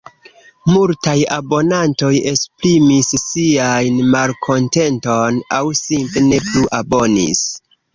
[0.69, 7.51] Multaj abonantoj esprimis sian malkontenton– aŭ simple ne plu abonis.